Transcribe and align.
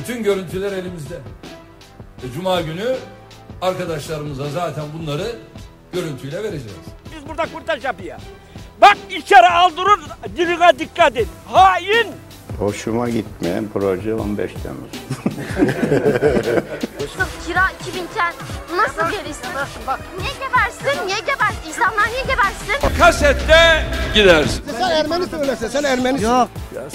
Bütün 0.00 0.22
görüntüler 0.22 0.72
elimizde. 0.72 1.14
E, 2.24 2.32
Cuma 2.34 2.60
günü 2.60 2.96
arkadaşlarımıza 3.62 4.50
zaten 4.50 4.84
bunları 4.98 5.36
görüntüyle 5.92 6.36
vereceğiz. 6.42 6.76
Biz 7.16 7.28
burada 7.28 7.46
kurtaş 7.54 7.84
yapıyor. 7.84 8.18
Bak 8.80 8.96
içeri 9.10 9.46
aldırır, 9.48 10.00
diline 10.36 10.78
dikkat 10.78 11.16
et. 11.16 11.28
Hain! 11.46 12.06
Hoşuma 12.58 13.08
gitmeyen 13.08 13.68
proje 13.72 14.14
15 14.14 14.50
Temmuz. 14.52 14.90
Sırf 17.16 17.46
kira 17.46 17.62
2000 17.80 18.04
iken 18.04 18.34
nasıl 18.76 19.12
verirsin? 19.16 19.48
Niye 20.18 20.32
gebersin? 20.32 21.06
Niye 21.06 21.18
gebersin? 21.20 21.68
İnsanlar 21.68 22.08
niye 22.08 22.22
gebersin? 22.22 22.98
Kasette 22.98 23.84
gidersin. 24.14 24.64
Sen 24.78 24.90
Ermeni 24.90 25.26
söylese 25.26 25.68
sen 25.68 25.84
Ermeni 25.84 26.22
Ya 26.22 26.48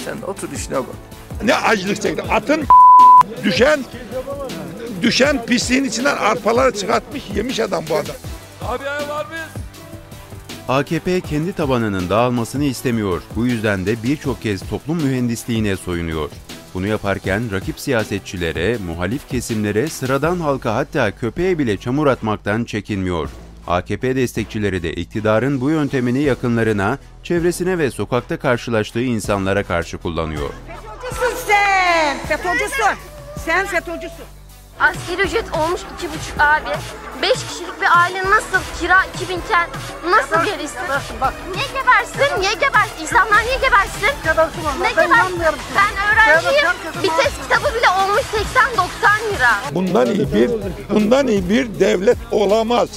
sen 0.04 0.16
otur 0.26 0.52
işine 0.52 0.76
bak. 0.76 1.15
Ne 1.44 1.54
acılık 1.54 2.02
çekti. 2.02 2.22
Atın 2.22 2.64
düşen 3.44 3.80
düşen 5.02 5.46
pisliğin 5.46 5.84
içinden 5.84 6.16
arpaları 6.16 6.72
çıkartmış 6.72 7.22
yemiş 7.34 7.60
adam 7.60 7.84
bu 7.90 7.96
adam. 7.96 8.16
Abi 8.62 8.84
var 8.84 9.26
mıyız? 9.26 9.46
AKP 10.68 11.20
kendi 11.20 11.52
tabanının 11.52 12.10
dağılmasını 12.10 12.64
istemiyor. 12.64 13.22
Bu 13.36 13.46
yüzden 13.46 13.86
de 13.86 14.02
birçok 14.02 14.42
kez 14.42 14.68
toplum 14.68 15.02
mühendisliğine 15.02 15.76
soyunuyor. 15.76 16.30
Bunu 16.74 16.86
yaparken 16.86 17.52
rakip 17.52 17.80
siyasetçilere, 17.80 18.78
muhalif 18.86 19.28
kesimlere, 19.28 19.88
sıradan 19.88 20.40
halka 20.40 20.74
hatta 20.74 21.10
köpeğe 21.10 21.58
bile 21.58 21.76
çamur 21.76 22.06
atmaktan 22.06 22.64
çekinmiyor. 22.64 23.28
AKP 23.66 24.16
destekçileri 24.16 24.82
de 24.82 24.92
iktidarın 24.92 25.60
bu 25.60 25.70
yöntemini 25.70 26.22
yakınlarına, 26.22 26.98
çevresine 27.22 27.78
ve 27.78 27.90
sokakta 27.90 28.36
karşılaştığı 28.36 29.02
insanlara 29.02 29.62
karşı 29.62 29.98
kullanıyor. 29.98 30.50
Sen. 31.96 32.18
FETÖ'cüsün. 32.28 32.84
Sen 33.44 33.66
FETÖ'cüsün. 33.66 34.24
Asgari 34.80 35.22
ücret 35.22 35.44
olmuş 35.52 35.80
iki 35.96 36.08
buçuk 36.08 36.38
abi. 36.38 36.70
Beş 37.22 37.32
kişilik 37.48 37.80
bir 37.80 38.00
aile 38.00 38.30
nasıl 38.30 38.58
kira 38.80 39.04
2000 39.14 39.38
iken 39.38 39.68
nasıl 40.10 40.46
verirsin? 40.46 40.78
Niye 41.54 41.66
gebersin? 41.66 42.40
Niye 42.40 42.52
gebersin? 42.54 43.02
İnsanlar 43.02 43.42
niye 43.42 43.56
gebersin? 43.58 44.08
Ne 44.82 44.90
gebersin? 44.90 45.42
Ben 45.76 46.12
öğrenciyim. 46.12 46.66
Bir 47.02 47.08
test 47.08 47.42
kitabı 47.42 47.74
bile 47.74 47.88
olmuş 48.02 48.22
80-90 49.32 49.34
lira. 49.34 49.50
Bundan 49.72 50.06
iyi 50.06 50.34
bir 50.34 50.50
bundan 50.90 51.26
iyi 51.26 51.48
bir 51.50 51.80
devlet 51.80 52.18
olamaz. 52.30 52.88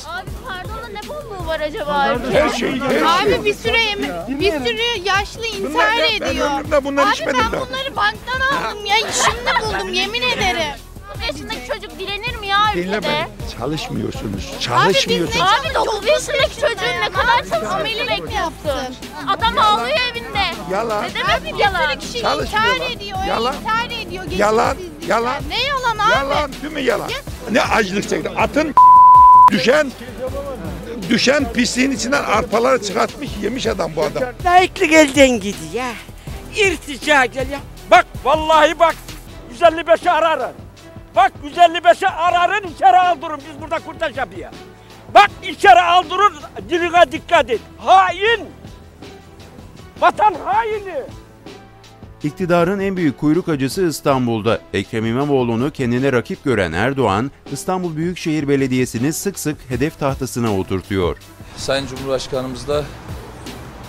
Var 1.50 1.60
acaba 1.60 2.08
Her 2.34 2.50
şey 2.50 2.80
her 2.80 2.90
şey. 2.90 3.04
Abi 3.40 3.46
bir 3.46 3.54
sürü 3.54 3.78
em- 3.78 4.40
bir 4.40 4.52
sürü 4.52 5.04
yaşlı 5.06 5.46
intihar 5.46 5.92
ben- 5.92 6.22
ben 6.22 6.28
ediyor. 6.28 6.52
ömrümde 6.52 6.84
bunları 6.84 7.06
Abi 7.08 7.14
içmedim 7.14 7.40
ben 7.46 7.52
daha. 7.52 7.68
bunları 7.70 7.96
banktan 7.96 8.40
aldım 8.42 8.86
ya 8.86 8.96
şimdi 8.98 9.66
buldum 9.66 9.94
yemin 9.94 10.22
ederim. 10.22 10.62
9 11.16 11.22
yaşındaki 11.28 11.68
çocuk 11.68 12.00
direnir 12.00 12.36
mi 12.36 12.48
ya 12.48 12.60
ülkede? 12.76 13.04
beni. 13.04 13.28
Çalışmıyorsunuz. 13.60 14.24
Abi 14.46 14.58
biz 14.58 14.60
Çalışmıyorsunuz. 14.66 15.46
Abi 15.60 15.74
9 15.76 16.08
yaşındaki 16.08 16.56
çocuğun 16.56 17.02
ne 17.02 17.10
kadar 17.10 17.44
çok 17.60 17.72
amelilik 17.72 18.34
yaptın. 18.36 18.96
Adam 19.28 19.58
ağlıyor 19.58 19.98
evinde. 20.12 20.40
Yalan. 20.72 21.04
Ne 21.04 21.14
demek 21.14 21.42
Abi 21.42 21.54
bir 21.54 21.64
yalan? 21.64 21.90
sürü 21.92 22.00
kişi 22.00 22.22
Çalışmıyorlar. 22.22 22.76
intihar 22.76 22.92
ediyor. 22.92 23.18
Yalan. 23.28 23.56
intihar 23.56 23.86
ediyor. 24.08 24.24
Yalan, 24.38 24.78
geçimsizlikten. 24.78 25.16
yalan. 25.16 25.36
Ne 25.50 25.64
yalan 25.64 25.98
abi? 26.00 26.12
Yalan, 26.12 26.52
tümü 26.62 26.80
yalan. 26.80 27.10
Ne 27.52 27.62
acılık 27.62 28.10
çekti. 28.10 28.30
Atın 28.38 28.76
düşen 29.52 29.92
düşen 31.10 31.54
pisliğin 31.54 31.92
içinden 31.92 32.24
arpaları 32.24 32.84
çıkartmış 32.84 33.30
yemiş 33.42 33.68
adam 33.68 33.92
bu 33.96 34.04
adam. 34.04 34.24
Layıklık 34.46 34.94
elden 34.94 35.30
gidiyor. 35.30 35.86
İrtica 36.56 37.26
geliyor. 37.26 37.60
Bak 37.92 38.06
vallahi 38.24 38.80
bak 38.80 38.96
155'i 39.60 40.10
ararın. 40.10 40.52
Bak 41.16 41.32
155'i 41.56 42.08
ararın 42.08 42.68
içeri 42.68 42.98
aldırın. 42.98 43.42
Biz 43.50 43.62
burada 43.62 43.80
kurtaş 43.80 44.18
yapıyor. 44.18 44.52
Bak 45.14 45.30
içeri 45.44 45.82
aldırır, 45.82 46.34
diline 46.70 47.12
dikkat 47.12 47.50
et. 47.50 47.62
Hain! 47.78 48.50
Vatan 50.02 50.36
haini! 50.46 51.04
İktidarın 52.24 52.80
en 52.80 52.98
büyük 52.98 53.18
kuyruk 53.18 53.50
acısı 53.50 53.88
İstanbul'da. 53.88 54.62
Ekrem 54.74 55.06
İmamoğlu'nu 55.06 55.72
kendine 55.72 56.12
rakip 56.12 56.44
gören 56.44 56.72
Erdoğan, 56.72 57.32
İstanbul 57.52 57.96
Büyükşehir 57.96 58.48
Belediyesi'ni 58.48 59.14
sık 59.14 59.40
sık 59.40 59.58
hedef 59.70 60.00
tahtasına 60.00 60.58
oturtuyor. 60.58 61.18
Sayın 61.58 61.88
Cumhurbaşkanımız 61.88 62.68
da 62.68 62.86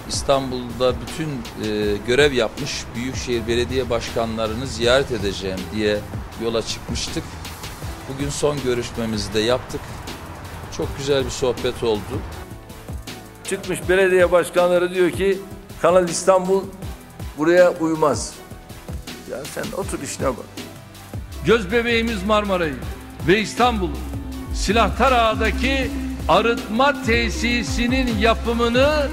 İstanbul'da 0.08 0.94
bütün 1.00 1.28
e, 1.68 1.96
görev 2.06 2.32
yapmış 2.32 2.84
Büyükşehir 2.94 3.46
Belediye 3.48 3.91
Başkanlarını 3.91 4.66
ziyaret 4.66 5.12
edeceğim 5.12 5.60
diye 5.74 5.98
yola 6.44 6.62
çıkmıştık. 6.62 7.24
Bugün 8.14 8.30
son 8.30 8.56
görüşmemizi 8.64 9.34
de 9.34 9.41
yaptık. 9.41 9.80
Çok 10.76 10.98
güzel 10.98 11.24
bir 11.24 11.30
sohbet 11.30 11.82
oldu. 11.82 12.20
Çıkmış 13.44 13.88
belediye 13.88 14.32
başkanları 14.32 14.94
diyor 14.94 15.10
ki 15.10 15.38
Kanal 15.82 16.08
İstanbul 16.08 16.62
buraya 17.40 17.70
uymaz. 17.70 18.32
Ya 19.30 19.38
sen 19.44 19.64
otur 19.76 20.02
işine 20.02 20.26
bak. 20.26 20.44
Göz 21.46 21.72
bebeğimiz 21.72 22.22
Marmara'yı 22.22 22.76
ve 23.28 23.40
İstanbul'u 23.40 23.96
Silahtar 24.54 25.12
Ağa'daki 25.12 25.90
arıtma 26.28 27.02
tesisinin 27.02 28.18
yapımını 28.18 29.08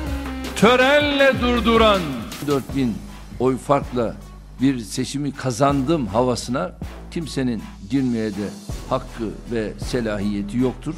törenle 0.56 1.42
durduran 1.42 2.02
4000 2.48 2.98
oy 3.40 3.58
farkla 3.58 4.16
bir 4.62 4.80
seçimi 4.80 5.32
kazandım 5.32 6.08
havasına 6.08 6.72
kimsenin 7.12 7.64
girmeye 7.90 8.30
de 8.30 8.50
hakkı 8.90 9.30
ve 9.52 9.74
selahiyeti 9.80 10.58
yoktur. 10.58 10.96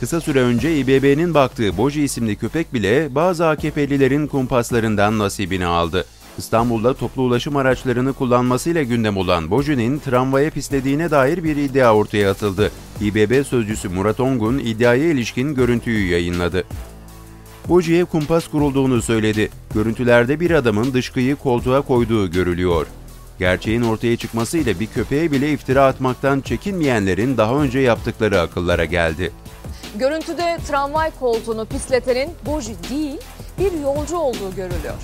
Kısa 0.00 0.20
süre 0.20 0.40
önce 0.40 0.78
İBB'nin 0.78 1.34
baktığı 1.34 1.76
Boji 1.76 2.02
isimli 2.02 2.36
köpek 2.36 2.74
bile 2.74 3.14
bazı 3.14 3.46
AKP'lilerin 3.46 4.26
kumpaslarından 4.26 5.18
nasibini 5.18 5.66
aldı. 5.66 6.04
İstanbul'da 6.38 6.94
toplu 6.94 7.22
ulaşım 7.22 7.56
araçlarını 7.56 8.12
kullanmasıyla 8.12 8.82
gündem 8.82 9.16
olan 9.16 9.50
Boji'nin 9.50 9.98
tramvaya 9.98 10.50
pislediğine 10.50 11.10
dair 11.10 11.44
bir 11.44 11.56
iddia 11.56 11.94
ortaya 11.94 12.30
atıldı. 12.30 12.70
İBB 13.00 13.44
sözcüsü 13.44 13.88
Murat 13.88 14.20
Ongun 14.20 14.58
iddiaya 14.58 15.04
ilişkin 15.04 15.54
görüntüyü 15.54 16.10
yayınladı. 16.10 16.64
Boji'ye 17.68 18.04
kumpas 18.04 18.48
kurulduğunu 18.48 19.02
söyledi. 19.02 19.50
Görüntülerde 19.74 20.40
bir 20.40 20.50
adamın 20.50 20.92
dışkıyı 20.92 21.36
koltuğa 21.36 21.80
koyduğu 21.80 22.30
görülüyor. 22.30 22.86
Gerçeğin 23.38 23.82
ortaya 23.82 24.16
çıkmasıyla 24.16 24.80
bir 24.80 24.86
köpeğe 24.86 25.32
bile 25.32 25.52
iftira 25.52 25.84
atmaktan 25.84 26.40
çekinmeyenlerin 26.40 27.36
daha 27.36 27.62
önce 27.62 27.78
yaptıkları 27.78 28.40
akıllara 28.40 28.84
geldi. 28.84 29.32
Görüntüde 29.94 30.58
tramvay 30.68 31.10
koltuğunu 31.20 31.66
pisletenin 31.66 32.30
Boji 32.46 32.74
değil 32.90 33.20
bir 33.58 33.72
yolcu 33.72 34.16
olduğu 34.16 34.54
görülüyor. 34.56 34.94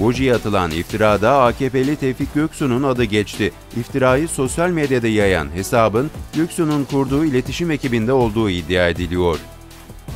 Boji'ye 0.00 0.34
atılan 0.34 0.70
iftirada 0.70 1.42
AKP'li 1.42 1.96
Tevfik 1.96 2.34
Göksu'nun 2.34 2.82
adı 2.82 3.04
geçti. 3.04 3.52
İftirayı 3.76 4.28
sosyal 4.28 4.70
medyada 4.70 5.08
yayan 5.08 5.54
hesabın 5.54 6.10
Göksu'nun 6.34 6.84
kurduğu 6.84 7.24
iletişim 7.24 7.70
ekibinde 7.70 8.12
olduğu 8.12 8.50
iddia 8.50 8.88
ediliyor. 8.88 9.38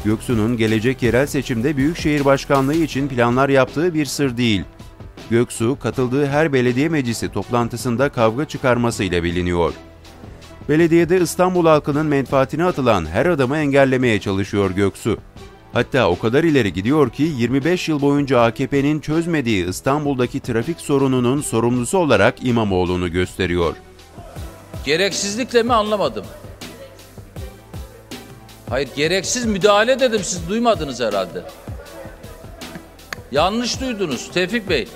Göksu'nun 0.05 0.57
gelecek 0.57 1.03
yerel 1.03 1.27
seçimde 1.27 1.77
Büyükşehir 1.77 2.25
Başkanlığı 2.25 2.75
için 2.75 3.09
planlar 3.09 3.49
yaptığı 3.49 3.95
bir 3.95 4.07
sır 4.07 4.37
değil. 4.37 4.63
Göksu, 5.31 5.79
katıldığı 5.83 6.27
her 6.27 6.53
belediye 6.53 6.89
meclisi 6.89 7.33
toplantısında 7.33 8.09
kavga 8.09 8.45
çıkarmasıyla 8.45 9.23
biliniyor. 9.23 9.73
Belediyede 10.69 11.21
İstanbul 11.21 11.67
halkının 11.67 12.07
menfaatine 12.07 12.65
atılan 12.65 13.07
her 13.07 13.27
adamı 13.27 13.57
engellemeye 13.57 14.21
çalışıyor 14.21 14.71
Göksu. 14.71 15.19
Hatta 15.73 16.11
o 16.11 16.19
kadar 16.19 16.45
ileri 16.45 16.73
gidiyor 16.73 17.11
ki 17.11 17.23
25 17.23 17.89
yıl 17.89 18.01
boyunca 18.01 18.41
AKP'nin 18.41 19.01
çözmediği 19.01 19.69
İstanbul'daki 19.69 20.41
trafik 20.41 20.81
sorununun 20.81 21.41
sorumlusu 21.41 21.99
olarak 21.99 22.35
İmamoğlu'nu 22.43 23.13
gösteriyor. 23.13 23.77
Gereksizlikle 24.85 25.63
mi 25.63 25.73
anlamadım. 25.73 26.25
Hayır 28.71 28.89
gereksiz 28.97 29.47
müdahale 29.47 30.01
dedim 30.01 30.25
siz 30.25 30.49
duymadınız 30.49 31.01
herhalde. 31.01 31.43
Yanlış 33.33 33.81
duydunuz 33.81 34.31
Tevfik 34.33 34.69
Bey. 34.69 34.89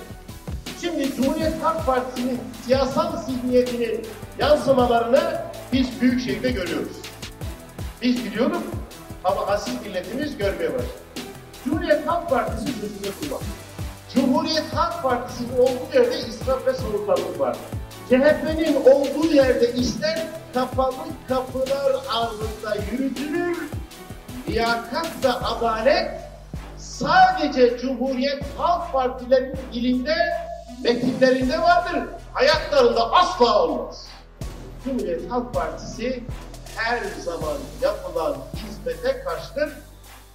Şimdi 0.81 1.15
Cumhuriyet 1.15 1.63
Halk 1.63 1.85
Partisi'nin 1.85 2.39
siyasal 2.65 3.25
zihniyetinin 3.25 4.01
yansımalarını 4.39 5.41
biz 5.73 6.01
Büyükşehir'de 6.01 6.51
görüyoruz. 6.51 6.97
Biz 8.01 8.25
biliyoruz 8.25 8.63
ama 9.23 9.47
asil 9.47 9.73
milletimiz 9.85 10.37
görmeye 10.37 10.73
başladı. 10.73 10.87
Cumhuriyet 11.63 12.07
Halk 12.07 12.29
Partisi 12.29 12.65
sözünü 12.65 13.29
kullan. 13.29 13.41
Cumhuriyet 14.13 14.73
Halk 14.73 15.03
Partisi'nin 15.03 15.57
olduğu 15.57 15.95
yerde 15.95 16.19
israf 16.19 16.67
ve 16.67 16.73
sorumluluk 16.73 17.39
var. 17.39 17.57
CHP'nin 18.09 18.75
olduğu 18.75 19.27
yerde 19.33 19.73
işler 19.73 20.27
kapalı 20.53 20.95
kapılar 21.27 21.95
ardında 22.13 22.75
yürütülür. 22.91 23.57
Liyakat 24.47 25.07
ve 25.23 25.31
adalet 25.31 26.11
sadece 26.77 27.77
Cumhuriyet 27.77 28.43
Halk 28.57 28.91
Partilerinin 28.93 29.57
dilinde, 29.73 30.15
metinlerinde 30.83 31.61
vardır. 31.61 32.03
Hayatlarında 32.33 33.11
asla 33.11 33.63
olmaz. 33.63 34.07
Cumhuriyet 34.83 35.31
Halk 35.31 35.53
Partisi 35.53 36.23
her 36.75 37.03
zaman 37.23 37.57
yapılan 37.81 38.37
hizmete 38.55 39.23
karşıdır. 39.23 39.69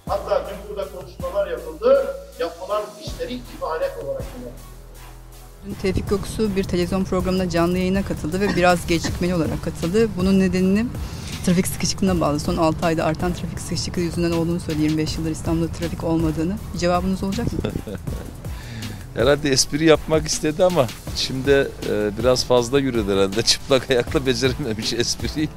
Hatta 0.07 0.41
dün 0.49 0.69
burada 0.69 0.91
konuşmalar 0.91 1.47
yapıldı. 1.47 2.15
Yapılan 2.39 2.83
işleri 3.01 3.33
ibadet 3.33 4.03
olarak 4.03 4.23
yapıldı. 4.23 4.70
Dün 5.65 5.73
Tevfik 5.73 6.09
Göksu 6.09 6.55
bir 6.55 6.63
televizyon 6.63 7.03
programına 7.03 7.49
canlı 7.49 7.77
yayına 7.77 8.03
katıldı 8.03 8.41
ve 8.41 8.55
biraz 8.55 8.87
gecikmeli 8.87 9.35
olarak 9.35 9.63
katıldı. 9.63 10.09
Bunun 10.17 10.39
nedenini 10.39 10.85
trafik 11.45 11.67
sıkışıklığına 11.67 12.19
bağlı. 12.19 12.39
Son 12.39 12.57
6 12.57 12.85
ayda 12.85 13.05
artan 13.05 13.33
trafik 13.33 13.59
sıkışıklığı 13.59 14.01
yüzünden 14.01 14.31
olduğunu 14.31 14.59
söyledi. 14.59 14.83
25 14.83 15.17
yıldır 15.17 15.31
İstanbul'da 15.31 15.71
trafik 15.71 16.03
olmadığını. 16.03 16.57
Bir 16.73 16.79
cevabınız 16.79 17.23
olacak 17.23 17.53
mı? 17.53 17.59
Herhalde 19.15 19.49
espri 19.49 19.85
yapmak 19.85 20.27
istedi 20.27 20.63
ama 20.63 20.87
şimdi 21.15 21.51
e, 21.89 22.11
biraz 22.19 22.45
fazla 22.45 22.79
yürüdü 22.79 23.13
herhalde. 23.13 23.41
Çıplak 23.43 23.91
ayakla 23.91 24.25
becerememiş 24.25 24.93
espriyi. 24.93 25.49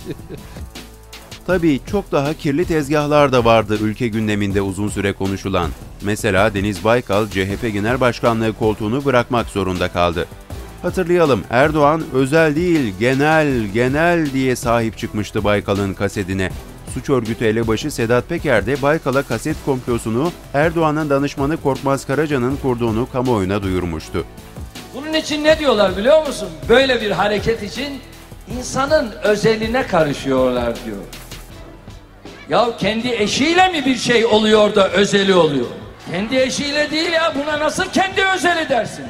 Tabii 1.47 1.81
çok 1.91 2.13
daha 2.13 2.35
kirli 2.35 2.65
tezgahlar 2.65 3.33
da 3.33 3.45
vardı 3.45 3.79
ülke 3.83 4.09
gündeminde 4.09 4.63
uzun 4.63 4.89
süre 4.89 5.13
konuşulan. 5.13 5.71
Mesela 6.03 6.55
Deniz 6.55 6.85
Baykal 6.85 7.29
CHP 7.29 7.73
Genel 7.73 8.01
Başkanlığı 8.01 8.53
koltuğunu 8.53 9.05
bırakmak 9.05 9.47
zorunda 9.47 9.89
kaldı. 9.89 10.27
Hatırlayalım 10.83 11.45
Erdoğan 11.51 12.03
özel 12.15 12.57
değil 12.57 12.95
genel 12.99 13.67
genel 13.67 14.33
diye 14.33 14.57
sahip 14.57 14.99
çıkmıştı 14.99 15.45
Baykal'ın 15.45 15.95
kasetine. 15.95 16.51
Suç 16.95 17.11
örgütü 17.11 17.45
elebaşı 17.45 17.91
Sedat 17.91 18.29
Peker 18.29 18.67
de 18.67 18.83
Baykal'a 18.83 19.23
kaset 19.23 19.57
komplosunu 19.65 20.33
Erdoğan'ın 20.55 21.11
danışmanı 21.11 21.57
Korkmaz 21.57 22.07
Karaca'nın 22.07 22.57
kurduğunu 22.57 23.09
kamuoyuna 23.13 23.63
duyurmuştu. 23.63 24.25
Bunun 24.95 25.15
için 25.15 25.45
ne 25.45 25.59
diyorlar 25.59 25.97
biliyor 25.97 26.27
musun? 26.27 26.49
Böyle 26.69 27.01
bir 27.01 27.11
hareket 27.11 27.63
için 27.63 28.01
insanın 28.59 29.13
özeline 29.23 29.87
karışıyorlar 29.87 30.75
diyor. 30.87 30.99
Ya 32.49 32.77
kendi 32.79 33.09
eşiyle 33.09 33.69
mi 33.69 33.87
bir 33.87 33.97
şey 33.97 34.27
oluyor 34.27 34.75
da 34.75 34.89
özeli 34.89 35.35
oluyor? 35.35 35.67
Kendi 36.11 36.37
eşiyle 36.37 36.91
değil 36.91 37.13
ya 37.13 37.35
buna 37.35 37.61
nasıl 37.61 37.85
kendi 37.85 38.23
özeli 38.35 38.69
dersin? 38.69 39.05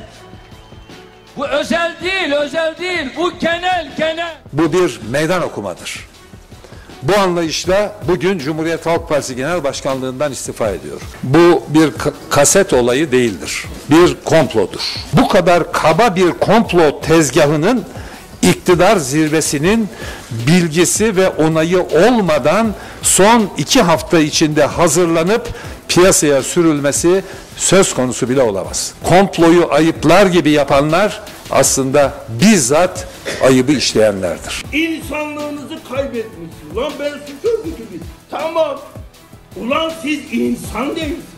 Bu 1.37 1.47
özel 1.47 1.93
değil, 2.03 2.33
özel 2.33 2.79
değil. 2.79 3.09
Bu 3.17 3.39
genel, 3.39 3.89
genel. 3.99 4.35
Bu 4.53 4.73
bir 4.73 5.01
meydan 5.11 5.43
okumadır. 5.43 6.09
Bu 7.03 7.19
anlayışla 7.19 7.93
bugün 8.09 8.39
Cumhuriyet 8.39 8.87
Halk 8.87 9.09
Partisi 9.09 9.37
Genel 9.37 9.65
Başkanlığından 9.65 10.33
istifa 10.33 10.69
ediyor. 10.69 11.01
Bu 11.23 11.63
bir 11.69 11.91
kaset 12.31 12.73
olayı 12.73 13.13
değildir. 13.13 13.65
Bir 13.91 14.17
komplodur. 14.25 14.81
Bu 15.13 15.29
kadar 15.29 15.73
kaba 15.73 16.17
bir 16.17 16.31
komplo 16.31 17.01
tezgahının 17.01 17.85
iktidar 18.51 18.97
zirvesinin 18.97 19.89
bilgisi 20.31 21.17
ve 21.17 21.29
onayı 21.29 21.81
olmadan 21.81 22.75
son 23.03 23.51
iki 23.59 23.83
hafta 23.83 24.21
içinde 24.21 24.65
hazırlanıp 24.65 25.49
piyasaya 25.89 26.43
sürülmesi 26.43 27.23
söz 27.57 27.95
konusu 27.95 28.29
bile 28.29 28.43
olamaz. 28.43 28.95
Komployu 29.05 29.69
ayıplar 29.71 30.27
gibi 30.27 30.51
yapanlar 30.51 31.23
aslında 31.51 32.15
bizzat 32.41 33.09
ayıbı 33.43 33.73
işleyenlerdir. 33.73 34.65
İnsanlığınızı 34.73 35.79
kaybetmişsiniz. 35.89 36.77
Lan 36.77 36.93
ben 37.01 37.11
suç 37.11 37.45
örgütü 37.45 37.83
Tamam. 38.31 38.81
Ulan 39.57 39.93
siz 40.03 40.21
insan 40.33 40.97
değilsiniz. 40.97 41.34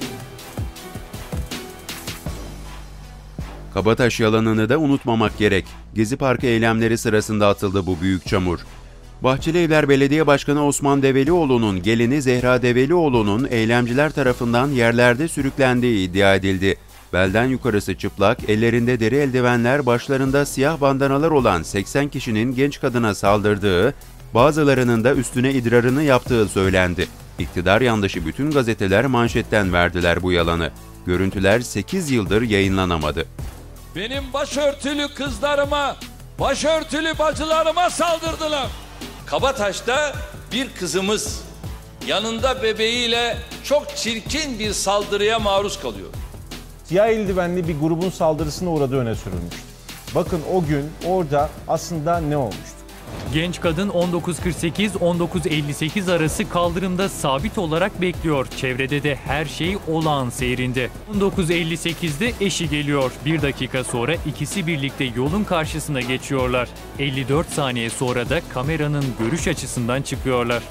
Kabataş 3.77 4.21
yalanını 4.21 4.69
da 4.69 4.79
unutmamak 4.79 5.39
gerek. 5.39 5.65
Gezi 5.95 6.17
Parkı 6.17 6.47
eylemleri 6.47 6.99
sırasında 6.99 7.49
atıldı 7.49 7.87
bu 7.87 8.01
büyük 8.01 8.27
çamur. 8.27 8.59
Bahçelievler 9.23 9.89
Belediye 9.89 10.27
Başkanı 10.27 10.67
Osman 10.67 11.03
Develioğlu'nun 11.03 11.83
gelini 11.83 12.23
Zehra 12.23 12.63
Develioğlu'nun 12.63 13.49
eylemciler 13.51 14.13
tarafından 14.13 14.69
yerlerde 14.69 15.29
sürüklendiği 15.29 16.09
iddia 16.09 16.35
edildi. 16.35 16.77
Belden 17.13 17.45
yukarısı 17.45 17.95
çıplak, 17.95 18.51
ellerinde 18.51 19.01
deri 19.01 19.17
eldivenler, 19.17 19.87
başlarında 19.87 20.47
siyah 20.47 20.81
bandanalar 20.81 21.31
olan 21.31 21.63
80 21.63 22.09
kişinin 22.09 22.55
genç 22.55 22.81
kadına 22.81 23.15
saldırdığı, 23.15 23.95
bazılarının 24.35 25.05
da 25.05 25.15
üstüne 25.15 25.53
idrarını 25.53 26.03
yaptığı 26.03 26.49
söylendi. 26.49 27.07
İktidar 27.39 27.81
yandaşı 27.81 28.27
bütün 28.27 28.51
gazeteler 28.51 29.07
manşetten 29.07 29.73
verdiler 29.73 30.23
bu 30.23 30.33
yalanı. 30.33 30.71
Görüntüler 31.07 31.61
8 31.61 32.11
yıldır 32.11 32.43
yayınlanamadı. 32.43 33.27
Benim 33.97 34.33
başörtülü 34.33 35.09
kızlarıma, 35.15 35.97
başörtülü 36.41 37.19
bacılarıma 37.19 37.91
saldırdılar. 37.91 38.67
Kabataş'ta 39.27 40.13
bir 40.53 40.75
kızımız 40.75 41.45
yanında 42.07 42.63
bebeğiyle 42.63 43.37
çok 43.65 43.97
çirkin 43.97 44.59
bir 44.59 44.73
saldırıya 44.73 45.39
maruz 45.39 45.81
kalıyor. 45.81 46.09
Siyah 46.85 47.09
eldivenli 47.09 47.69
bir 47.69 47.81
grubun 47.81 48.11
saldırısına 48.11 48.71
uğradığı 48.71 48.99
öne 48.99 49.15
sürülmüştü. 49.15 49.63
Bakın 50.15 50.43
o 50.55 50.65
gün 50.65 50.91
orada 51.07 51.51
aslında 51.69 52.19
ne 52.19 52.37
olmuştu? 52.37 52.76
Genç 53.35 53.61
kadın 53.61 53.89
19.48-19.58 53.89 56.13
arası 56.13 56.49
kaldırımda 56.49 57.09
sabit 57.09 57.59
olarak 57.59 58.01
bekliyor. 58.01 58.47
Çevrede 58.57 59.03
de 59.03 59.15
her 59.15 59.45
şey 59.45 59.77
olağan 59.89 60.31
seyrinde. 60.31 60.89
19.58'de 61.19 62.33
eşi 62.41 62.69
geliyor. 62.69 63.13
Bir 63.25 63.43
dakika 63.43 63.85
sonra 63.85 64.15
ikisi 64.27 64.67
birlikte 64.67 65.05
yolun 65.17 65.45
karşısına 65.45 66.01
geçiyorlar. 66.01 66.69
54 66.99 67.49
saniye 67.49 67.91
sonra 67.91 68.29
da 68.29 68.41
kameranın 68.55 69.05
görüş 69.19 69.49
açısından 69.49 70.03
çıkıyorlar. 70.03 70.63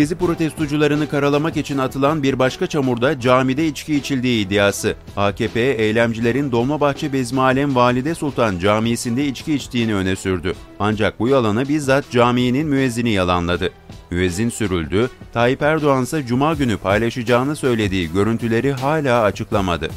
Gezi 0.00 0.16
protestocularını 0.16 1.08
karalamak 1.08 1.56
için 1.56 1.78
atılan 1.78 2.22
bir 2.22 2.38
başka 2.38 2.66
çamurda 2.66 3.20
camide 3.20 3.66
içki 3.66 3.94
içildiği 3.94 4.46
iddiası. 4.46 4.94
AKP, 5.16 5.60
eylemcilerin 5.60 6.52
Dolmabahçe 6.52 7.12
Bezmialem 7.12 7.76
Valide 7.76 8.14
Sultan 8.14 8.58
Camii'sinde 8.58 9.26
içki 9.26 9.54
içtiğini 9.54 9.94
öne 9.94 10.16
sürdü. 10.16 10.54
Ancak 10.78 11.20
bu 11.20 11.28
yalanı 11.28 11.68
bizzat 11.68 12.10
caminin 12.10 12.66
müezzini 12.66 13.10
yalanladı. 13.10 13.70
Müezzin 14.10 14.48
sürüldü, 14.48 15.10
Tayyip 15.32 15.62
Erdoğan 15.62 16.02
ise 16.02 16.26
Cuma 16.26 16.54
günü 16.54 16.76
paylaşacağını 16.76 17.56
söylediği 17.56 18.12
görüntüleri 18.12 18.72
hala 18.72 19.22
açıklamadı. 19.22 19.90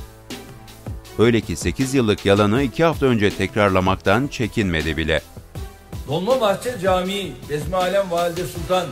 Öyle 1.20 1.42
ki 1.42 1.56
8 1.56 1.94
yıllık 1.94 2.26
yalanı 2.26 2.64
2 2.64 2.84
hafta 2.84 3.06
önce 3.06 3.30
tekrarlamaktan 3.30 4.28
çekinmedi 4.28 4.98
bile. 4.98 5.22
Dolmabahçe 6.08 6.80
Camii, 6.82 7.34
Bezmialem 7.50 8.12
Valide 8.12 8.44
Sultan 8.44 8.86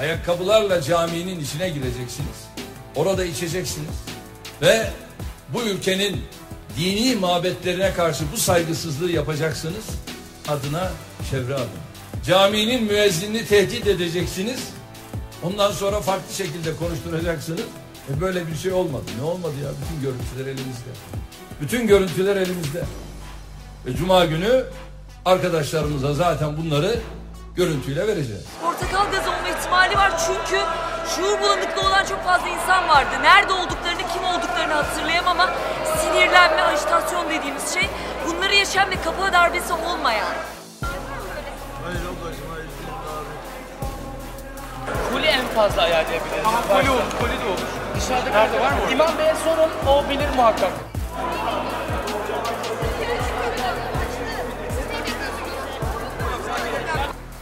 ayakkabılarla 0.00 0.82
caminin 0.82 1.40
içine 1.40 1.68
gireceksiniz. 1.68 2.48
Orada 2.96 3.24
içeceksiniz. 3.24 3.94
Ve 4.62 4.90
bu 5.48 5.62
ülkenin 5.62 6.22
dini 6.78 7.16
mabetlerine 7.16 7.92
karşı 7.92 8.24
bu 8.32 8.36
saygısızlığı 8.36 9.10
yapacaksınız. 9.10 9.84
Adına 10.48 10.90
çevre 11.30 11.54
adı. 11.54 11.68
Caminin 12.26 12.84
müezzinini 12.84 13.46
tehdit 13.46 13.86
edeceksiniz. 13.86 14.60
Ondan 15.42 15.72
sonra 15.72 16.00
farklı 16.00 16.34
şekilde 16.34 16.76
konuşturacaksınız. 16.76 17.60
E 18.10 18.20
böyle 18.20 18.46
bir 18.46 18.56
şey 18.56 18.72
olmadı. 18.72 19.04
Ne 19.18 19.24
olmadı 19.24 19.54
ya? 19.64 19.70
Bütün 19.70 20.02
görüntüler 20.02 20.46
elimizde. 20.46 20.90
Bütün 21.60 21.86
görüntüler 21.86 22.36
elimizde. 22.36 22.84
Ve 23.86 23.96
cuma 23.96 24.24
günü 24.24 24.64
arkadaşlarımıza 25.24 26.14
zaten 26.14 26.56
bunları 26.56 27.00
görüntüyle 27.56 28.06
vereceğiz. 28.06 28.44
Portakal 28.62 29.12
gazı 29.12 29.30
ihtimali 29.70 29.96
var 29.98 30.12
çünkü 30.26 30.62
şuur 31.14 31.40
bulanıklığı 31.40 31.88
olan 31.88 32.04
çok 32.04 32.24
fazla 32.24 32.48
insan 32.48 32.88
vardı. 32.88 33.10
Nerede 33.22 33.52
olduklarını, 33.52 34.02
kim 34.12 34.24
olduklarını 34.24 34.72
hatırlayamam 34.72 35.40
ama 35.40 35.50
sinirlenme, 35.96 36.62
ajitasyon 36.62 37.30
dediğimiz 37.30 37.74
şey 37.74 37.88
bunları 38.26 38.54
yaşayan 38.54 38.90
ve 38.90 38.94
kapağı 39.04 39.32
darbesi 39.32 39.72
olmayan. 39.72 40.26
Hayır 41.84 42.00
ablacığım 42.00 42.50
hayır. 42.52 42.70
Koli 45.12 45.26
en 45.26 45.46
fazla 45.46 45.82
ayarlayabiliriz. 45.82 46.46
Ama 46.46 46.62
koli 46.62 46.90
olur, 46.90 47.00
koli 47.20 47.40
de 47.40 47.44
olur. 47.44 47.68
Dışarıda 47.96 48.30
Nerede 48.30 48.60
var 48.60 48.70
mı? 48.70 48.78
İmam 48.92 49.18
Bey'e 49.18 49.34
sorun, 49.44 49.70
o 49.88 50.08
bilir 50.10 50.28
muhakkak. 50.36 50.72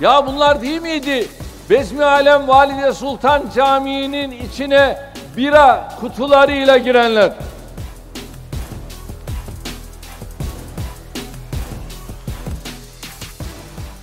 Ya 0.00 0.26
bunlar 0.26 0.62
değil 0.62 0.80
miydi? 0.80 1.28
Bezmi 1.70 2.04
Alem 2.04 2.48
Valide 2.48 2.92
Sultan 2.92 3.50
Camii'nin 3.56 4.30
içine 4.30 4.98
bira 5.36 5.88
kutularıyla 6.00 6.76
girenler. 6.78 7.32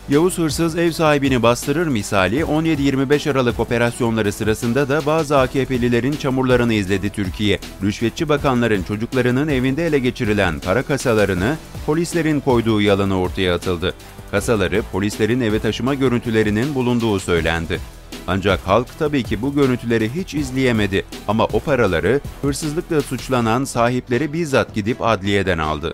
Yavuz 0.09 0.37
hırsız 0.37 0.77
ev 0.77 0.91
sahibini 0.91 1.43
bastırır 1.43 1.87
misali 1.87 2.39
17-25 2.39 3.31
Aralık 3.31 3.59
operasyonları 3.59 4.31
sırasında 4.31 4.89
da 4.89 5.05
bazı 5.05 5.37
AKP'lilerin 5.37 6.11
çamurlarını 6.11 6.73
izledi 6.73 7.09
Türkiye. 7.09 7.59
Rüşvetçi 7.83 8.29
bakanların 8.29 8.83
çocuklarının 8.83 9.47
evinde 9.47 9.85
ele 9.85 9.99
geçirilen 9.99 10.59
para 10.59 10.83
kasalarını 10.83 11.57
polislerin 11.85 12.39
koyduğu 12.39 12.81
yalanı 12.81 13.19
ortaya 13.19 13.55
atıldı. 13.55 13.93
Kasaları 14.31 14.81
polislerin 14.91 15.41
eve 15.41 15.59
taşıma 15.59 15.93
görüntülerinin 15.93 16.75
bulunduğu 16.75 17.19
söylendi. 17.19 17.79
Ancak 18.27 18.59
halk 18.59 18.87
tabii 18.99 19.23
ki 19.23 19.41
bu 19.41 19.53
görüntüleri 19.53 20.09
hiç 20.15 20.35
izleyemedi 20.35 21.05
ama 21.27 21.45
o 21.53 21.59
paraları 21.59 22.19
hırsızlıkla 22.41 23.01
suçlanan 23.01 23.63
sahipleri 23.63 24.33
bizzat 24.33 24.75
gidip 24.75 24.97
adliyeden 25.01 25.57
aldı. 25.57 25.93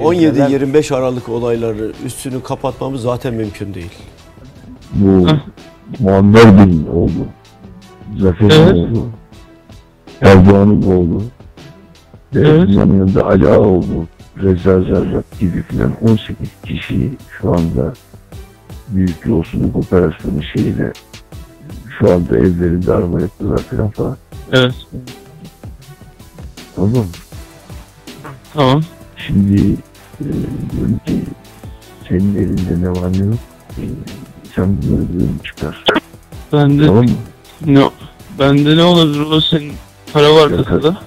17-25 0.00 0.94
Aralık 0.94 1.28
olayları 1.28 1.92
üstünü 2.04 2.42
kapatmamız 2.42 3.02
zaten 3.02 3.34
mümkün 3.34 3.74
değil. 3.74 3.92
Bu 4.92 5.26
Muammer 6.00 6.58
Bin 6.66 6.86
oldu. 6.86 7.26
Zafer'in 8.18 8.50
Evet. 8.50 8.72
oldu. 8.74 9.10
Erdoğan'ın 10.22 10.82
oldu. 10.82 11.22
Ve 12.34 12.48
Evet. 12.48 12.68
yanında 12.68 13.26
Ali 13.26 13.48
Ağa 13.48 13.58
oldu. 13.60 14.06
Reza 14.42 14.80
Zerrak 14.80 15.38
gibi 15.40 15.62
filan 15.62 15.92
18 16.02 16.48
kişi 16.64 17.10
şu 17.40 17.52
anda 17.54 17.92
büyük 18.88 19.26
yolsuzluk 19.26 19.76
operasyonu 19.76 20.42
şeyiyle 20.42 20.92
şu 21.98 22.12
anda 22.12 22.36
evlerinde 22.38 22.92
arama 22.92 23.20
yaptılar 23.20 23.58
filan 23.58 23.90
falan. 23.90 24.16
Evet. 24.52 24.74
Tamam? 26.76 27.06
Tamam. 28.54 28.82
Şimdi 29.16 29.72
e, 30.20 30.24
diyorum 30.72 31.00
ki 31.06 31.22
senin 32.08 32.34
elinde 32.36 32.80
ne 32.82 32.90
var 32.90 33.12
ne 33.12 33.26
yok 33.26 33.38
e, 33.78 33.82
sen 34.54 34.76
bunları 34.82 35.12
diyorum 35.12 35.38
çıkar. 35.44 35.84
Bende 36.52 36.86
Tamam 36.86 37.04
mı? 37.04 37.10
ne 37.66 37.90
bende 38.38 38.76
ne 38.76 38.82
olabilir 38.84 39.20
o 39.20 39.40
senin 39.40 39.72
para 40.12 40.34
var 40.34 40.56
kasada. 40.56 40.98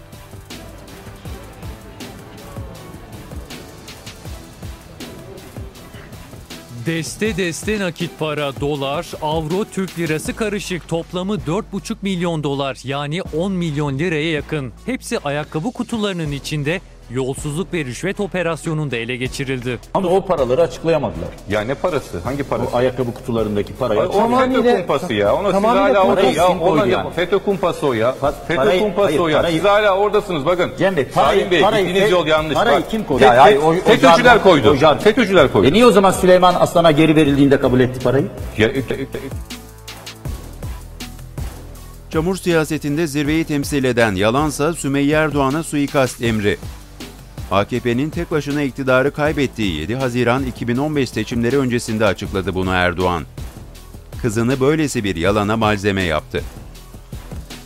Deste 6.89 7.37
deste 7.37 7.79
nakit 7.79 8.11
para, 8.19 8.59
dolar, 8.59 9.11
avro, 9.21 9.65
Türk 9.65 9.99
lirası 9.99 10.35
karışık 10.35 10.87
toplamı 10.87 11.35
4,5 11.35 11.95
milyon 12.01 12.43
dolar 12.43 12.77
yani 12.83 13.21
10 13.21 13.51
milyon 13.51 13.99
liraya 13.99 14.31
yakın. 14.31 14.73
Hepsi 14.85 15.19
ayakkabı 15.19 15.71
kutularının 15.71 16.31
içinde 16.31 16.81
yolsuzluk 17.11 17.73
ve 17.73 17.85
rüşvet 17.85 18.19
operasyonunda 18.19 18.95
ele 18.97 19.15
geçirildi. 19.15 19.79
Ama 19.93 20.09
o 20.09 20.25
paraları 20.25 20.61
açıklayamadılar. 20.61 21.27
Ya 21.49 21.61
ne 21.61 21.73
parası? 21.73 22.19
Hangi 22.23 22.43
parası? 22.43 22.69
O 22.73 22.77
ayakkabı 22.77 23.13
kutularındaki 23.13 23.73
parayı. 23.73 23.99
O 24.01 24.29
FETÖ 24.39 24.75
kumpası 24.77 25.13
ya. 25.13 25.35
Ona 25.35 25.43
siz 25.43 25.51
tamamıyla 25.51 25.83
hala 25.99 26.03
orada 26.03 26.15
parayı 26.15 26.35
ya. 26.35 26.47
kim 26.47 26.61
Ona 26.61 26.69
koydu 26.69 26.87
ya. 26.91 26.97
yani? 26.97 27.09
FETÖ 27.13 27.39
kumpası 27.39 27.87
o 27.87 27.93
ya. 27.93 28.15
FETÖ 28.47 28.55
parayı- 28.61 28.79
kumpası 28.79 29.05
hayır, 29.05 29.19
o 29.19 29.27
ya. 29.27 29.37
parayı- 29.37 29.55
Siz 29.55 29.63
hala 29.65 29.97
oradasınız 29.97 30.45
bakın. 30.45 30.71
Cem 30.79 30.95
Bey, 30.97 31.05
parayı- 31.15 31.51
Bey 31.51 31.61
parayı- 31.61 31.85
gittiğiniz 31.87 32.11
yol 32.11 32.27
yanlış. 32.27 32.53
parayı 32.55 32.81
Bak, 32.81 32.91
kim 32.91 33.03
koydu? 33.03 33.23
Ya, 33.23 33.41
hayır, 33.43 33.57
o- 33.57 33.67
o 33.67 33.73
FETÖ'cüler 33.73 34.43
koydu. 34.43 34.75
jargon. 34.75 35.03
FETÖ'cüler 35.03 35.51
koydu. 35.53 35.67
E 35.67 35.73
niye 35.73 35.85
o 35.85 35.91
zaman 35.91 36.11
Süleyman 36.11 36.55
Aslan'a 36.59 36.91
geri 36.91 37.15
verildiğinde 37.15 37.59
kabul 37.59 37.79
etti 37.79 37.99
parayı? 38.03 38.27
Ya, 38.57 38.67
e- 38.67 38.71
e- 38.71 38.79
e- 38.79 39.07
Çamur 42.13 42.35
siyasetinde 42.37 43.07
zirveyi 43.07 43.43
temsil 43.43 43.83
eden 43.83 44.15
yalansa 44.15 44.73
Sümeyye 44.73 45.15
Erdoğan'a 45.17 45.63
suikast 45.63 46.21
emri. 46.21 46.57
AKP'nin 47.51 48.09
tek 48.09 48.31
başına 48.31 48.61
iktidarı 48.61 49.11
kaybettiği 49.11 49.79
7 49.79 49.95
Haziran 49.95 50.45
2015 50.45 51.09
seçimleri 51.09 51.57
öncesinde 51.57 52.05
açıkladı 52.05 52.55
bunu 52.55 52.69
Erdoğan. 52.69 53.23
Kızını 54.21 54.59
böylesi 54.59 55.03
bir 55.03 55.15
yalana 55.15 55.57
malzeme 55.57 56.03
yaptı. 56.03 56.43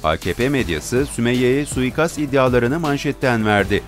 AKP 0.03 0.49
medyası 0.49 1.05
Sümeyye'ye 1.05 1.65
suikast 1.65 2.19
iddialarını 2.19 2.79
manşetten 2.79 3.45
verdi. 3.45 3.83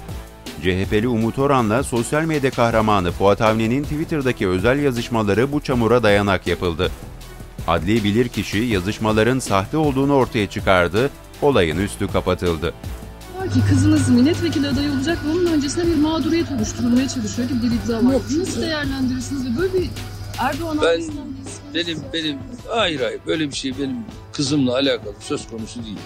CHP'li 0.62 1.08
Umut 1.08 1.40
Orhan'la 1.40 1.84
sosyal 1.84 2.24
medya 2.24 2.52
kahramanı 2.52 3.12
Fuat 3.12 3.42
Avni'nin 3.42 3.84
Twitter'daki 3.84 4.48
özel 4.48 4.80
yazışmaları 4.80 5.52
bu 5.52 5.62
çamura 5.62 6.04
dayanak 6.04 6.48
yapıldı. 6.48 6.92
Adli 7.68 8.04
bilirkişi 8.04 8.58
yazışmaların 8.58 9.40
sahte 9.40 9.78
olduğunu 9.78 10.14
ortaya 10.14 10.50
çıkardı, 10.50 11.10
olayın 11.42 11.78
üstü 11.78 12.08
kapatıldı. 12.08 12.74
Var 13.46 13.54
ki 13.54 13.60
kızınız 13.70 14.10
milletvekili 14.10 14.68
adayı 14.68 14.92
olacak 14.92 15.18
ve 15.26 15.32
onun 15.32 15.46
öncesinde 15.46 15.88
bir 15.88 15.96
mağduriyet 15.96 16.52
oluşturulmaya 16.52 17.10
çalışıyor 17.10 17.50
gibi 17.50 17.62
bir 17.62 17.68
iddia 17.68 17.98
var. 17.98 18.22
Nasıl 18.38 18.62
değerlendirirsiniz 18.62 19.46
ve 19.46 19.62
böyle 19.62 19.74
bir 19.74 19.90
Erdoğan 20.40 20.80
Ben 20.82 21.02
benim 21.74 21.98
benim 22.14 22.38
hayır 22.70 23.02
hayır 23.02 23.20
böyle 23.28 23.48
bir 23.50 23.56
şey 23.56 23.78
benim 23.80 23.98
kızımla 24.34 24.74
alakalı 24.74 25.14
söz 25.20 25.48
konusu 25.48 25.84
değil. 25.84 25.98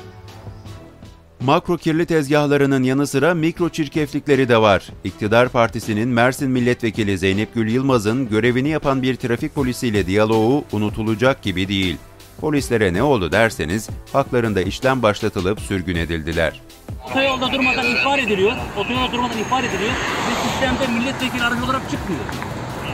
Makro 1.39 1.77
kirli 1.77 2.05
tezgahlarının 2.05 2.83
yanı 2.83 3.07
sıra 3.07 3.33
mikro 3.33 3.69
çirkeflikleri 3.69 4.49
de 4.49 4.61
var. 4.61 4.89
İktidar 5.03 5.49
Partisi'nin 5.49 6.09
Mersin 6.09 6.51
Milletvekili 6.51 7.17
Zeynep 7.17 7.53
Gül 7.53 7.71
Yılmaz'ın 7.71 8.29
görevini 8.29 8.69
yapan 8.69 9.01
bir 9.01 9.15
trafik 9.15 9.55
polisiyle 9.55 10.05
diyaloğu 10.05 10.63
unutulacak 10.71 11.41
gibi 11.41 11.67
değil. 11.67 11.97
Polislere 12.41 12.93
ne 12.93 13.03
oldu 13.03 13.31
derseniz 13.31 13.89
haklarında 14.13 14.61
işlem 14.61 15.03
başlatılıp 15.03 15.59
sürgün 15.59 15.95
edildiler. 15.95 16.61
Otoyolda 17.09 17.51
durmadan 17.51 17.85
ihbar 17.85 18.19
ediliyor. 18.19 18.51
Otoyolda 18.77 19.11
durmadan 19.11 19.37
ihbar 19.37 19.63
ediliyor. 19.63 19.91
Ve 19.91 20.49
sistemde 20.49 20.87
milletvekili 20.99 21.43
aracı 21.43 21.65
olarak 21.65 21.81
çıkmıyor. 21.91 22.21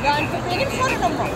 Yani 0.06 0.28
bu 0.32 0.52
benim 0.56 0.70
sorunum 0.72 1.12
mu? 1.18 1.28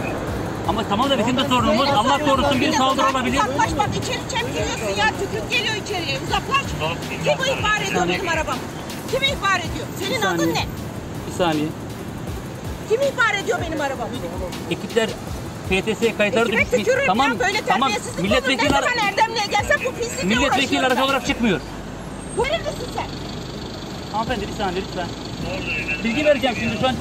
Ama 0.67 0.83
tamam 0.89 1.09
da 1.09 1.19
bizim 1.19 1.37
de 1.37 1.43
sorunumuz. 1.43 1.89
Allah 1.89 2.17
korusun 2.25 2.61
bir 2.61 2.71
saldırı 2.73 3.09
olabilir. 3.09 3.37
Uzaklaş 3.39 3.69
bak 3.77 3.89
içeri 4.03 4.19
çemkiriyorsun 4.31 4.99
ya 4.99 5.05
tükürük 5.19 5.49
geliyor 5.51 5.75
içeriye 5.75 6.17
uzaklaş. 6.27 6.65
Kim 7.23 7.33
bu 7.39 7.45
ihbar 7.59 7.81
ediyor 7.81 8.07
benim 8.09 8.29
arabam? 8.29 8.57
Kim 9.11 9.23
ihbar 9.23 9.59
ediyor? 9.59 9.87
Senin 9.99 10.21
saniye. 10.21 10.45
adın 10.45 10.55
ne? 10.55 10.63
Bir 11.27 11.33
saniye. 11.37 11.67
Kim 12.89 13.01
ihbar 13.01 13.33
ediyor 13.43 13.59
benim 13.67 13.81
arabamı? 13.81 14.09
Ekipler 14.71 15.09
PTS 15.69 16.17
kayıtları 16.17 16.45
Kime 16.49 16.65
düşmüş. 16.65 16.79
tükürürüm 16.79 17.05
Tamam. 17.07 17.27
ya 17.27 17.39
böyle 17.39 17.61
Tamam. 17.67 17.89
terbiyesizlik 17.89 18.23
Milletvekili, 18.23 18.61
olur. 18.67 18.73
Ne 18.73 18.77
ara- 18.77 18.85
zaman 18.89 19.07
Erdemli'ye 19.07 19.45
gelsem 19.45 19.77
bu 19.85 19.91
pislikle 19.95 20.23
milletvekili 20.27 20.49
uğraşıyorum 20.57 20.85
aracı 20.87 21.01
ben. 21.01 21.05
olarak 21.05 21.27
çıkmıyor. 21.27 21.59
Bu 22.39 22.43
neredesin 22.43 22.93
sen? 22.95 23.07
Hanımefendi 24.11 24.47
bir 24.47 24.53
saniye 24.53 24.81
lütfen. 24.81 25.07
Bilgi 26.03 26.25
vereceğim 26.25 26.55
şimdi 26.59 26.77
şu 26.81 26.87
an. 26.87 26.95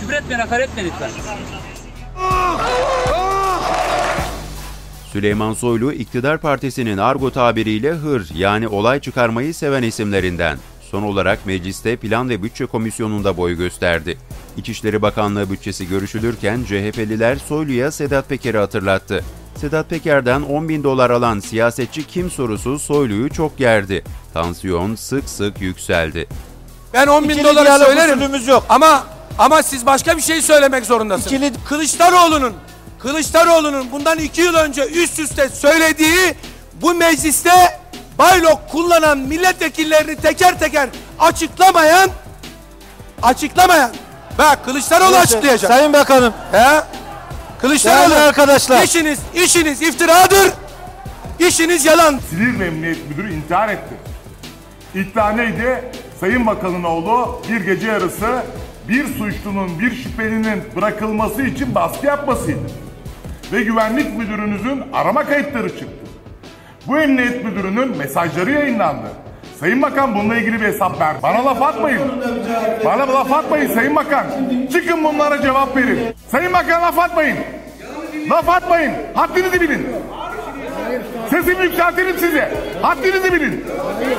Küfür 0.00 0.12
etmeyin, 0.12 0.40
hakaret 0.40 0.68
etmeyin 0.68 0.90
lütfen. 0.90 1.10
Süleyman 5.12 5.52
Soylu, 5.52 5.92
iktidar 5.92 6.38
partisinin 6.38 6.98
argo 6.98 7.30
tabiriyle 7.30 7.90
hır 7.90 8.30
yani 8.34 8.68
olay 8.68 9.00
çıkarmayı 9.00 9.54
seven 9.54 9.82
isimlerinden. 9.82 10.58
Son 10.90 11.02
olarak 11.02 11.46
mecliste 11.46 11.96
Plan 11.96 12.28
ve 12.28 12.42
Bütçe 12.42 12.66
Komisyonu'nda 12.66 13.36
boy 13.36 13.56
gösterdi. 13.56 14.18
İçişleri 14.56 15.02
Bakanlığı 15.02 15.50
bütçesi 15.50 15.88
görüşülürken 15.88 16.64
CHP'liler 16.64 17.36
Soylu'ya 17.36 17.90
Sedat 17.90 18.28
Peker'i 18.28 18.58
hatırlattı. 18.58 19.24
Sedat 19.60 19.90
Peker'den 19.90 20.42
10 20.42 20.68
bin 20.68 20.84
dolar 20.84 21.10
alan 21.10 21.40
siyasetçi 21.40 22.06
kim 22.06 22.30
sorusu 22.30 22.78
Soylu'yu 22.78 23.30
çok 23.30 23.58
gerdi. 23.58 24.04
Tansiyon 24.34 24.94
sık 24.94 25.28
sık 25.28 25.60
yükseldi. 25.60 26.28
Ben 26.94 27.06
10 27.06 27.24
bin 27.24 27.30
İkili 27.30 27.44
doları 27.44 27.84
söylerim. 27.84 28.46
yok. 28.48 28.64
Ama 28.68 29.04
ama 29.38 29.62
siz 29.62 29.86
başka 29.86 30.16
bir 30.16 30.22
şey 30.22 30.42
söylemek 30.42 30.86
zorundasınız. 30.86 31.52
Kılıçdaroğlu'nun 31.68 32.52
Kılıçdaroğlu'nun 32.98 33.92
bundan 33.92 34.18
iki 34.18 34.40
yıl 34.40 34.54
önce 34.54 34.86
üst 34.86 35.18
üste 35.18 35.48
söylediği 35.48 36.34
bu 36.74 36.94
mecliste 36.94 37.80
baylok 38.18 38.68
kullanan 38.68 39.18
milletvekillerini 39.18 40.16
teker 40.16 40.58
teker 40.58 40.88
açıklamayan 41.18 42.10
açıklamayan 43.22 43.90
bak 44.38 44.64
Kılıçdaroğlu 44.64 45.12
Neyse, 45.12 45.22
açıklayacak. 45.22 45.70
Sayın 45.70 45.92
Bakanım. 45.92 46.32
He? 46.52 46.99
Kılıçdaroğlu 47.60 48.10
Değerli 48.10 48.14
arkadaşlar. 48.28 48.82
işiniz 48.82 49.18
işiniz 49.34 49.82
iftiradır. 49.82 50.52
İşiniz 51.38 51.84
yalan. 51.84 52.18
Silivri 52.30 52.64
Emniyet 52.64 53.10
Müdürü 53.10 53.32
intihar 53.34 53.68
etti. 53.68 53.94
İddia 54.94 55.30
neydi? 55.32 55.84
Sayın 56.20 56.46
Bakan'ın 56.46 56.84
oğlu 56.84 57.42
bir 57.48 57.60
gece 57.60 57.86
yarısı 57.88 58.42
bir 58.88 59.06
suçlunun, 59.06 59.78
bir 59.78 59.94
şüphelinin 60.02 60.62
bırakılması 60.76 61.42
için 61.42 61.74
baskı 61.74 62.06
yapmasıydı. 62.06 62.70
Ve 63.52 63.62
güvenlik 63.62 64.18
müdürünüzün 64.18 64.82
arama 64.92 65.24
kayıtları 65.26 65.68
çıktı. 65.68 66.06
Bu 66.86 66.98
emniyet 66.98 67.44
müdürünün 67.44 67.96
mesajları 67.96 68.50
yayınlandı. 68.50 69.06
Sayın 69.60 69.82
Bakan 69.82 70.14
bununla 70.14 70.36
ilgili 70.36 70.60
bir 70.60 70.66
hesap 70.66 71.00
ver. 71.00 71.16
Bana 71.22 71.44
laf 71.44 71.62
atmayın. 71.62 72.02
Bana 72.84 73.14
laf 73.14 73.32
atmayın 73.32 73.74
Sayın 73.74 73.96
Bakan. 73.96 74.26
Çıkın 74.72 75.04
bunlara 75.04 75.42
cevap 75.42 75.76
verin. 75.76 76.14
Sayın 76.28 76.52
Bakan 76.52 76.82
laf 76.82 76.98
atmayın. 76.98 77.36
Laf 78.30 78.48
atmayın. 78.48 78.92
Haddinizi 79.14 79.60
bilin. 79.60 79.88
Ses 81.30 81.44
Sesimi 81.44 81.64
yükseltirim 81.64 82.18
size. 82.18 82.54
Haddinizi 82.82 83.32
bilin. 83.32 83.64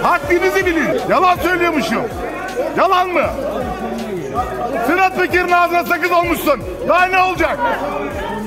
Haddinizi 0.04 0.66
bilin. 0.66 1.02
Yalan 1.10 1.36
söylüyormuşum. 1.36 2.04
Yalan 2.78 3.10
mı? 3.10 3.26
Sırat 4.88 5.20
Bekir'in 5.20 5.52
ağzına 5.52 5.84
sakız 5.84 6.12
olmuşsun. 6.12 6.62
Daha 6.88 7.06
ne 7.06 7.20
olacak? 7.20 7.60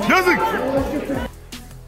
Yazık. 0.09 0.39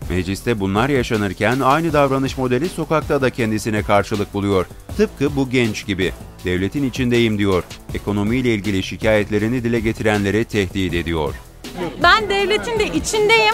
Mecliste 0.10 0.60
bunlar 0.60 0.90
yaşanırken 0.90 1.60
aynı 1.60 1.94
davranış 1.94 2.38
modeli 2.38 2.70
sokakta 2.70 3.22
da 3.22 3.30
kendisine 3.30 3.84
karşılık 3.84 4.34
buluyor. 4.34 4.66
Tıpkı 4.98 5.36
bu 5.36 5.50
genç 5.50 5.86
gibi. 5.86 6.14
Devletin 6.46 6.90
içindeyim 6.90 7.38
diyor. 7.38 7.64
Ekonomiyle 7.94 8.54
ilgili 8.54 8.84
şikayetlerini 8.84 9.64
dile 9.64 9.80
getirenleri 9.80 10.46
tehdit 10.46 10.94
ediyor. 10.94 11.34
Ben 12.04 12.30
devletin 12.30 12.80
de 12.80 12.86
içindeyim. 12.86 13.54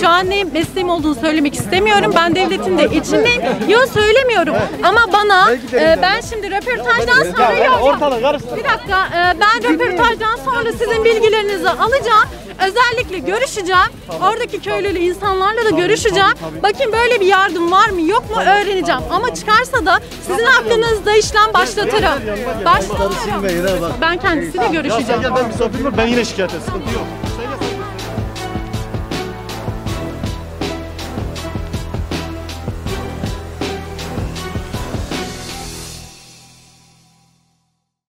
Şu 0.00 0.08
an 0.08 0.30
ne 0.30 0.44
mesleğim 0.44 0.90
olduğunu 0.90 1.14
söylemek 1.14 1.54
istemiyorum. 1.54 2.12
Ben 2.16 2.34
devletin 2.34 2.78
de 2.78 2.84
içindeyim. 2.84 3.42
Yok 3.68 3.88
söylemiyorum. 3.94 4.54
Ama 4.82 5.12
bana 5.12 5.52
e, 5.52 5.98
ben 6.02 6.20
şimdi 6.20 6.50
röportajdan 6.50 7.32
sonra 7.32 7.54
yok. 7.64 8.40
Bir 8.56 8.64
dakika. 8.64 9.06
e, 9.06 9.40
ben 9.40 9.72
röportajdan 9.74 10.36
sonra 10.44 10.72
sizin 10.72 11.04
bilgilerinizi 11.04 11.70
alacağım. 11.70 12.28
Özellikle 12.58 13.18
görüşeceğim. 13.18 13.90
Oradaki 14.22 14.60
köylülü 14.62 14.98
insanlarla 14.98 15.64
da 15.64 15.70
görüşeceğim. 15.70 16.28
Bakın 16.62 16.92
böyle 16.92 17.20
bir 17.20 17.26
yardım 17.26 17.72
var 17.72 17.88
mı 17.88 18.00
yok 18.00 18.30
mu 18.30 18.36
öğreneceğim. 18.42 19.00
Ama 19.10 19.34
çıkarsa 19.34 19.86
da 19.86 20.00
sizin 20.26 20.44
hakkınızda 20.44 21.12
işlem 21.16 21.54
başlatırım. 21.54 22.12
Başlatırım. 22.64 23.42
Ben 24.00 24.18
kendisiyle 24.18 24.66
görüşeceğim. 24.72 25.22
ben 25.96 26.06
yine 26.06 26.24
şikayet 26.24 26.50
ederim. 26.50 26.64
Sıkıntı 26.66 26.94
yok. 26.94 27.04